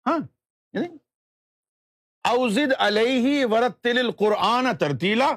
ہاں 0.07 0.17
یعنی؟ 0.73 0.87
اوزد 2.23 2.73
علیہ 2.79 3.45
ورت 3.45 3.83
تل 3.83 4.11
قرآن 4.11 4.77
ترتیلا۔ 4.77 5.31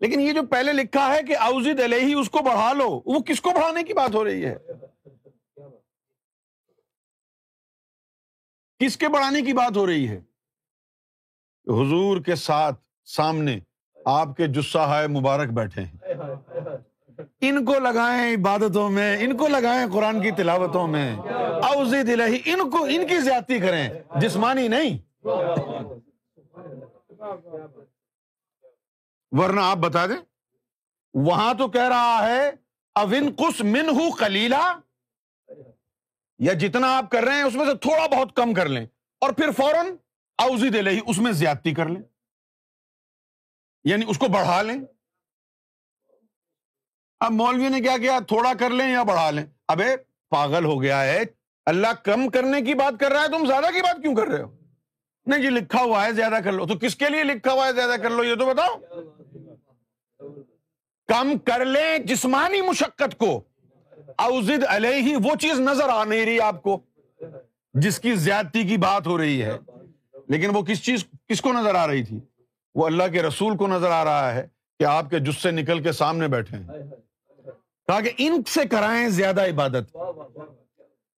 لیکن 0.00 0.20
یہ 0.20 0.32
جو 0.32 0.46
پہلے 0.46 0.72
لکھا 0.72 1.14
ہے 1.14 1.22
کہ 1.22 1.36
اوزد 1.36 1.80
علیہ 1.80 2.14
اس 2.14 2.30
کو 2.30 2.38
بڑھا 2.38 2.72
لو، 2.72 3.02
وہ 3.04 3.20
کس 3.20 3.40
کو 3.40 3.50
بڑھانے 3.50 3.82
کی 3.82 3.92
بات 3.92 4.14
ہو 4.14 4.24
رہی 4.24 4.44
ہے؟ 4.44 4.56
کس 8.78 8.96
کے 8.96 9.08
بڑھانے 9.08 9.42
کی 9.42 9.52
بات 9.52 9.76
ہو 9.76 9.86
رہی 9.86 10.08
ہے؟ 10.08 10.16
حضور 11.66 12.20
کے 12.20 12.34
ساتھ 12.34 12.80
سامنے 13.04 13.58
آپ 14.04 14.36
کے 14.36 14.46
جسا 14.46 15.02
ہے 15.02 15.06
مبارک 15.06 15.48
بیٹھے 15.48 15.82
ہیں۔ 15.82 15.98
ان 17.40 17.64
کو 17.64 17.74
لگائیں 17.74 18.34
عبادتوں 18.34 18.90
میں، 18.90 19.16
ان 19.20 19.36
کو 19.36 19.48
لگائیں 19.48 19.86
قرآن 19.92 20.22
کی 20.22 20.30
تلاوتوں 20.30 20.86
میں۔ 20.88 21.16
اوزید 21.74 22.08
الہی 22.08 22.38
ان 22.44 22.70
کو، 22.70 22.86
ان 22.90 23.06
کی 23.06 23.20
زیادتی 23.20 23.58
کریں۔ 23.58 23.88
جسمانی 24.20 24.68
نہیں۔ 24.68 24.98
ورنہ 29.32 29.60
آپ 29.60 29.76
بتا 29.76 30.06
دیں، 30.06 30.22
وہاں 31.14 31.54
تو 31.54 31.68
کہہ 31.68 31.88
رہا 31.88 32.26
ہے 32.26 32.50
اوین 32.94 33.32
کس 33.32 33.60
من 33.60 33.88
ہوں 33.88 34.10
کلیلہ 34.10 34.78
یا 36.38 36.52
جتنا 36.52 36.96
آپ 36.96 37.10
کر 37.10 37.22
رہے 37.22 37.34
ہیں 37.34 37.42
اس 37.42 37.54
میں 37.54 37.66
سے 37.66 37.78
تھوڑا 37.78 38.06
بہت 38.06 38.36
کم 38.36 38.54
کر 38.54 38.68
لیں 38.68 38.86
اور 39.20 39.30
پھر 39.32 39.50
فوراً 39.50 39.86
اوزی 40.38 40.68
دے 40.68 40.82
لے 40.82 41.00
اس 41.06 41.18
میں 41.18 41.32
زیادتی 41.32 41.74
کر 41.74 41.88
لیں۔ 41.88 42.02
یعنی 43.84 44.04
اس 44.08 44.18
کو 44.18 44.28
بڑھا 44.28 44.62
لیں۔ 44.62 44.80
اب 47.20 47.32
مولوی 47.32 47.68
نے 47.68 47.80
کیا 47.80 47.98
کیا؟ 47.98 48.18
تھوڑا 48.28 48.52
کر 48.60 48.70
لیں 48.70 48.92
یا 48.92 49.02
بڑھا 49.02 49.30
لیں۔ 49.30 49.44
ابے 49.68 49.96
پاگل 50.28 50.64
ہو 50.64 50.82
گیا 50.82 51.02
ہے۔ 51.02 51.22
اللہ 51.66 51.92
کم 52.04 52.28
کرنے 52.28 52.62
کی 52.62 52.74
بات 52.74 53.00
کر 53.00 53.12
رہا 53.12 53.22
ہے، 53.22 53.28
تم 53.28 53.46
زیادہ 53.46 53.66
کی 53.74 53.82
بات 53.82 53.96
کیوں 54.02 54.14
کر 54.14 54.26
رہے 54.26 54.42
ہو؟ 54.42 54.56
نہیں 55.26 55.42
جی 55.42 55.50
لکھا 55.50 55.82
ہوا 55.82 56.06
ہے 56.06 56.12
زیادہ 56.12 56.38
کر 56.44 56.52
لو۔ 56.52 56.66
تو 56.66 56.78
کس 56.78 56.96
کے 56.96 57.08
لیے 57.08 57.24
لکھا 57.24 57.52
ہوا 57.52 57.66
ہے 57.66 57.72
زیادہ 57.72 58.00
کر 58.02 58.10
لو؟ 58.10 58.24
یہ 58.24 58.34
تو 58.34 58.46
بتاؤ۔ 58.46 58.78
کم 61.06 61.38
کر 61.38 61.64
لیں 61.64 61.98
جسمانی 61.98 62.62
مشقت 62.62 63.18
کو۔ 63.18 63.44
اوزد 64.18 64.64
علیہ 64.68 65.16
وہ 65.16 65.34
چیز 65.40 65.60
نظر 65.60 65.88
آ 65.88 66.04
نہیں 66.04 66.24
رہی 66.24 66.40
آپ 66.40 66.62
کو، 66.62 66.80
جس 67.74 68.00
کی 68.00 68.14
زیادتی 68.14 68.64
کی 68.64 68.76
بات 68.76 69.06
ہو 69.06 69.18
رہی 69.18 69.42
ہے۔ 69.42 69.58
لیکن 70.28 70.56
وہ 70.56 70.62
کس 70.62 70.84
چیز، 70.84 71.04
کس 71.28 71.40
کو 71.40 71.52
نظر 71.52 71.74
آ 71.74 71.86
رہی 71.86 72.04
تھی؟ 72.04 72.20
وہ 72.74 72.86
اللہ 72.86 73.02
کے 73.12 73.22
رسول 73.22 73.56
کو 73.56 73.66
نظر 73.66 73.90
آ 73.90 74.04
رہا 74.04 74.34
ہے 74.34 74.46
کہ 74.78 74.84
آپ 74.84 75.10
کے 75.10 75.18
جس 75.18 75.36
سے 75.36 75.50
نکل 75.50 75.82
کے 75.82 75.92
سامنے 75.92 76.28
بیٹھے 76.28 76.56
ہیں۔ 76.56 76.66
کہا 77.86 78.00
کہ 78.00 78.10
ان 78.18 78.42
سے 78.46 78.68
کرائیں 78.70 79.08
زیادہ 79.08 79.48
عبادت۔ 79.48 79.96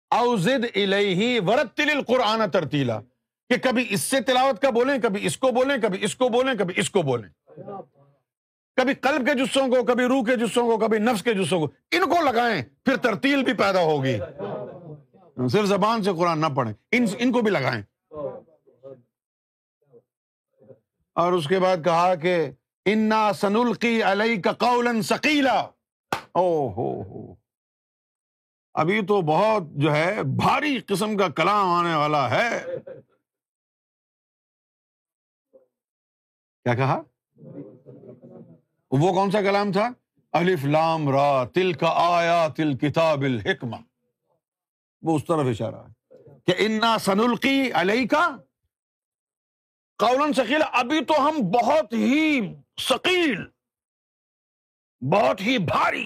اوزد 0.09 0.65
الیہ 0.75 1.41
ورتل 1.47 1.89
القرآن 1.89 2.51
ترتیلا۔ 2.51 3.01
کہ 3.49 3.57
کبھی 3.57 3.85
اس 3.89 4.01
سے 4.01 4.21
تلاوت 4.21 4.61
کا 4.61 4.69
بولیں، 4.69 4.97
کبھی 5.03 5.25
اس 5.25 5.37
کو 5.37 5.47
بولیں، 5.51 5.77
کبھی 5.81 5.99
اس 6.01 6.15
کو 6.15 6.29
بولیں، 6.29 6.53
کبھی 6.53 6.73
اس 6.77 6.89
کو 6.89 7.01
بولیں۔ 7.01 7.29
کبھی 8.79 8.93
قلب 8.93 9.27
کے 9.27 9.45
جسوں 9.45 9.67
کو، 9.67 9.83
کبھی 9.83 10.05
روح 10.05 10.23
کے 10.23 10.35
جسوں 10.35 10.67
کو، 10.67 10.77
کبھی 10.77 10.97
نفس 10.97 11.23
کے 11.23 11.33
جسوں 11.33 11.59
کو۔ 11.59 11.65
ان 11.65 12.09
کو 12.09 12.31
لگائیں، 12.31 12.61
پھر 12.85 12.97
ترتیل 12.97 13.43
بھی 13.43 13.53
پیدا 13.53 13.81
ہوگی۔ 13.81 14.19
صرف 15.49 15.65
زبان 15.65 16.03
سے 16.03 16.11
قرآن 16.17 16.39
نہ 16.39 16.45
پڑھیں، 16.55 16.73
ان 16.91 17.05
ان 17.19 17.31
کو 17.31 17.41
بھی 17.41 17.51
لگائیں۔ 17.51 17.81
اور 21.15 21.33
اس 21.33 21.47
کے 21.47 21.59
بعد 21.59 21.77
کہا 21.83 22.15
کہ 22.15 22.51
انا 22.85 23.33
سنلقی 23.33 24.03
علیہ 24.03 24.41
کا 24.41 24.51
قول 24.51 25.01
سکیلا 25.01 25.67
او 26.31 26.71
ہو 26.71 27.01
ہو۔ 27.01 27.35
ابھی 28.73 29.05
تو 29.05 29.21
بہت 29.21 29.63
جو 29.63 29.95
ہے 29.95 30.23
بھاری 30.23 30.79
قسم 30.79 31.17
کا 31.17 31.27
کلام 31.27 31.67
آنے 31.67 31.95
والا 31.95 32.29
ہے۔ 32.29 32.65
کیا 36.63 36.75
کہا؟ 36.75 37.01
وہ 38.91 39.13
کون 39.13 39.31
سا 39.31 39.41
کلام 39.41 39.71
تھا؟ 39.71 39.89
الف 40.33 40.65
لام 40.65 41.09
را 41.09 41.43
تل 41.43 41.73
کا 41.73 41.93
آیا 41.95 42.47
تل 42.57 42.77
کتاب 42.77 43.21
الحکمہ۔ 43.21 43.75
وہ 45.01 45.15
اس 45.15 45.25
طرف 45.25 45.47
اشارہ 45.49 45.75
ہے 45.75 46.15
کہ 46.45 46.53
انا 46.57 46.97
سنلقی 46.97 47.71
علیہ 47.73 48.07
کا 48.07 48.27
قول 49.99 50.33
ثقیل 50.33 50.61
ابھی 50.71 51.03
تو 51.05 51.29
ہم 51.29 51.37
بہت 51.51 51.93
ہی 51.93 52.41
ثقیل، 52.81 53.35
بہت 55.01 55.41
ہی 55.41 55.57
بھاری 55.57 56.05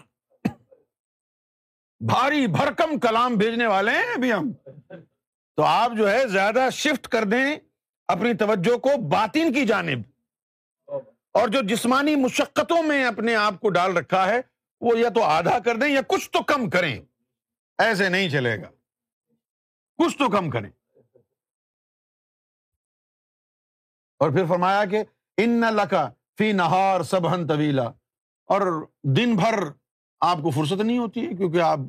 بھاری 2.01 2.47
بھرکم 2.47 2.99
کلام 2.99 3.35
بھیجنے 3.35 3.67
والے 3.67 3.91
ہیں 3.91 4.13
ابھی 4.15 4.33
ہم۔ 4.33 4.51
تو 5.57 5.63
آپ 5.63 5.91
جو 5.97 6.11
ہے 6.11 6.27
زیادہ 6.27 6.67
شفٹ 6.71 7.07
کر 7.07 7.23
دیں 7.23 7.55
اپنی 8.07 8.33
توجہ 8.33 8.77
کو 8.77 8.89
باطن 9.09 9.53
کی 9.53 9.65
جانب۔ 9.65 10.12
اور 11.33 11.47
جو 11.47 11.59
جسمانی 11.61 12.15
مشقتوں 12.15 12.83
میں 12.83 13.05
اپنے 13.05 13.35
آپ 13.35 13.59
کو 13.59 13.69
ڈال 13.69 13.97
رکھا 13.97 14.27
ہے، 14.27 14.41
وہ 14.81 14.99
یا 14.99 15.09
تو 15.09 15.23
آدھا 15.23 15.59
کر 15.59 15.75
دیں 15.75 15.87
یا 15.87 16.01
کچھ 16.07 16.31
تو 16.31 16.43
کم 16.43 16.69
کریں۔ 16.69 16.99
ایسے 17.77 18.09
نہیں 18.09 18.29
چلے 18.29 18.61
گا۔ 18.61 18.69
کچھ 19.97 20.17
تو 20.17 20.29
کم 20.29 20.49
کریں۔ 20.49 20.69
اور 24.19 24.31
پھر 24.31 24.45
فرمایا 24.45 24.85
کہ 24.85 25.03
ان 25.37 25.61
لکا 25.61 26.09
فی 26.37 26.51
نہار 26.51 27.03
سبہن 27.03 27.47
طویلا۔ 27.47 27.83
اور 28.45 28.85
دن 29.03 29.35
بھر 29.35 29.59
آپ 30.19 30.37
کو 30.37 30.49
فرصت 30.49 30.81
نہیں 30.81 30.97
ہوتی 30.97 31.27
ہے 31.27 31.35
کیونکہ 31.35 31.61
آپ 31.61 31.79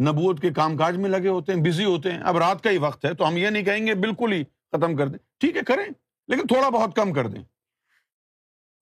نبوت 0.00 0.40
کے 0.40 0.52
کام 0.52 0.76
کاج 0.76 0.96
میں 0.96 1.10
لگے 1.10 1.28
ہوتے 1.28 1.52
ہیں، 1.52 1.62
بزی 1.62 1.84
ہوتے 1.84 2.12
ہیں۔ 2.12 2.18
اب 2.18 2.38
رات 2.38 2.64
کا 2.64 2.70
ہی 2.70 2.78
وقت 2.78 3.04
ہے 3.04 3.14
تو 3.14 3.28
ہم 3.28 3.36
یہ 3.36 3.48
نہیں 3.48 3.62
کہیں 3.62 3.86
گے، 3.86 3.94
بالکل 3.94 4.32
ہی 4.32 4.44
ختم 4.44 4.96
کر 4.96 5.08
دیں۔ 5.08 5.18
ٹھیک 5.38 5.56
ہے، 5.56 5.62
کریں، 5.62 5.86
لیکن 6.28 6.46
تھوڑا 6.46 6.68
بہت 6.68 6.96
کم 6.96 7.12
کر 7.12 7.26
دیں۔ 7.26 7.42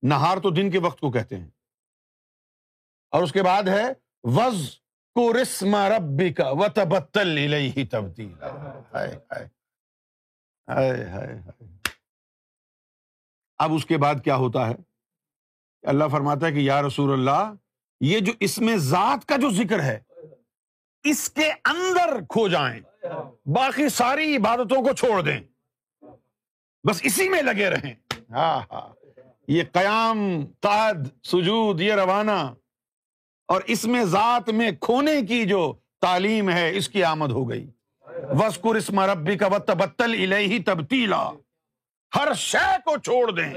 نہار 0.03 0.37
تو 0.37 0.49
دن 0.49 0.71
کے 0.71 0.79
وقت 0.79 0.99
کو 0.99 1.11
کہتے 1.11 1.37
ہیں۔ 1.37 1.49
اور 3.11 3.23
اس 3.23 3.31
کے 3.31 3.43
بعد 3.43 3.63
ہے 3.63 3.83
وز 4.23 4.79
کو 5.15 5.41
رسم 5.41 5.75
ربی 5.75 6.33
کا 6.33 6.49
و 6.49 6.67
تبتل 6.75 7.83
تبدیل 7.91 8.43
اب 13.57 13.73
اس 13.73 13.85
کے 13.85 13.97
بعد 13.97 14.15
کیا 14.23 14.35
ہوتا 14.35 14.67
ہے؟ 14.67 14.75
اللہ 15.83 16.03
فرماتا 16.11 16.47
ہے 16.47 16.51
کہ 16.51 16.59
یا 16.59 16.81
رسول 16.81 17.13
اللہ، 17.13 17.53
یہ 18.01 18.19
جو 18.19 18.33
اس 18.39 18.59
میں 18.59 18.77
ذات 18.77 19.25
کا 19.25 19.35
جو 19.35 19.49
ذکر 19.49 19.83
ہے، 19.83 19.99
اس 21.03 21.29
کے 21.29 21.51
اندر 21.51 22.19
کھو 22.29 22.47
جائیں۔ 22.47 22.81
باقی 23.45 23.89
ساری 23.89 24.37
عبادتوں 24.37 24.83
کو 24.83 24.93
چھوڑ 24.93 25.21
دیں۔ 25.21 25.39
بس 26.89 27.01
اسی 27.03 27.29
میں 27.29 27.41
لگے 27.41 27.69
رہیں۔ 27.69 27.95
ہاں 28.29 28.61
ہاں۔ 28.71 29.02
یہ 29.47 29.63
قیام 29.73 30.45
قاد 30.59 30.93
سجود، 31.23 31.81
یہ 31.81 31.93
روانہ 31.93 32.53
اور 33.47 33.61
اس 33.65 33.85
میں 33.85 34.05
ذات 34.05 34.49
میں 34.49 34.71
کھونے 34.81 35.21
کی 35.21 35.45
جو 35.45 35.73
تعلیم 36.01 36.49
ہے، 36.49 36.77
اس 36.77 36.89
کی 36.89 37.03
آمد 37.03 37.31
ہو 37.31 37.49
گئی۔ 37.49 37.69
وسکر 38.29 38.75
اسم 38.75 38.99
ربی 38.99 39.37
کا 39.37 39.47
تبتل 39.47 40.11
الہی 40.13 40.59
تبتیلا۔ 40.59 41.29
ہر 42.15 42.33
شے 42.33 42.75
کو 42.85 42.97
چھوڑ 42.97 43.31
دیں 43.31 43.53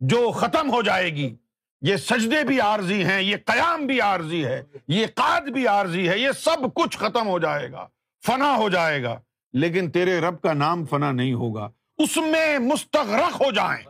جو 0.00 0.30
ختم 0.30 0.70
ہو 0.70 0.82
جائے 0.82 1.10
گی۔ 1.10 1.34
یہ 1.82 1.96
سجدے 1.96 2.44
بھی 2.44 2.60
عارضی 2.60 3.04
ہیں، 3.04 3.22
یہ 3.22 3.36
قیام 3.46 3.86
بھی 3.86 4.00
عارضی 4.00 4.44
ہے، 4.44 4.62
یہ 4.88 5.06
قاد 5.14 5.40
بھی 5.40 5.66
عارضی 5.66 6.08
ہے، 6.08 6.18
یہ 6.18 6.32
سب 6.32 6.74
کچھ 6.74 6.98
ختم 6.98 7.28
ہو 7.28 7.38
جائے 7.38 7.72
گا، 7.72 7.88
فنا 8.26 8.56
ہو 8.56 8.68
جائے 8.68 9.02
گا۔ 9.02 9.20
لیکن 9.52 9.90
تیرے 9.90 10.20
رب 10.20 10.42
کا 10.42 10.52
نام 10.52 10.86
فنا 10.86 11.12
نہیں 11.12 11.32
ہوگا۔ 11.32 11.68
اس 11.98 12.16
میں 12.16 12.58
مستغرق 12.58 13.42
ہو 13.42 13.50
جائیں۔ 13.50 13.84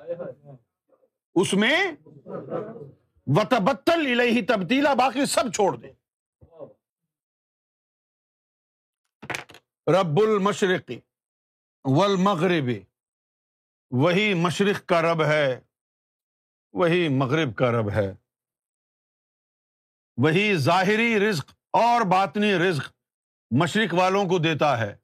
اس 1.35 1.55
میں 1.55 1.93
وتبتل 3.27 4.01
الہی 4.01 4.43
تبدیلا 4.43 4.95
باقی 4.95 5.27
سب 5.27 5.53
چھوڑ 5.55 5.77
دیں۔ 5.77 5.93
رب 9.91 10.21
المشرقی 10.21 11.01
والمغرب، 11.85 12.71
وہی 13.91 14.35
مشرق 14.35 14.87
کا 14.87 15.03
رب 15.03 15.25
ہے، 15.25 15.61
وہی 16.73 17.09
مغرب 17.09 17.55
کا 17.57 17.73
رب 17.73 17.91
ہے۔ 17.91 18.15
وہی 20.17 20.57
ظاہری 20.57 21.21
رزق 21.21 21.51
اور 21.73 22.01
باطنی 22.01 22.55
رزق 22.55 22.93
مشرق 23.51 23.95
والوں 23.95 24.25
کو 24.25 24.39
دیتا 24.39 24.79
ہے۔ 24.79 24.97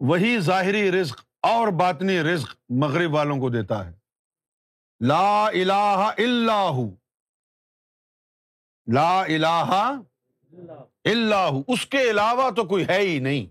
وہی 0.00 0.40
ظاہری 0.40 0.92
رزق 0.92 1.24
اور 1.40 1.68
باطنی 1.68 2.20
رزق 2.20 2.56
مغرب 2.68 3.14
والوں 3.14 3.38
کو 3.38 3.48
دیتا 3.48 3.90
ہے۔ 3.90 4.01
لا 5.02 5.46
الہ 5.46 6.10
الا 6.24 6.60
ہو 6.68 6.84
لا 8.86 9.20
الہ 9.20 9.72
الا 11.04 11.46
ہو 11.48 11.62
اس 11.68 11.86
کے 11.86 12.00
علاوہ 12.10 12.48
تو 12.56 12.64
کوئی 12.68 12.84
ہے 12.88 12.98
ہی 12.98 13.18
نہیں. 13.18 13.46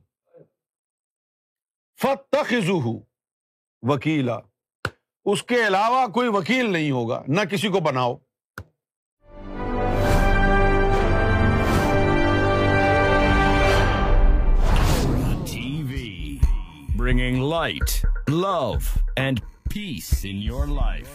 فتخذوہ 2.00 2.94
وکیلا. 3.84 4.38
اس 5.26 5.44
کے 5.44 5.66
علاوہ 5.68 6.06
کوئی 6.14 6.30
وکیل 6.34 6.72
نہیں 6.72 6.92
ہوگا، 6.92 7.22
نہ 7.28 7.42
کسی 7.52 7.68
کو 7.70 7.80
بناؤ. 7.80 8.16
Bringing 16.98 17.44
light 17.50 18.30
love 18.30 18.72
and 19.16 19.40
peace 19.74 20.14
in 20.24 20.42
your 20.44 20.68
life 20.68 21.08